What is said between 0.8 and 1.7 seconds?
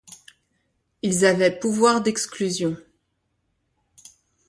Ils avaient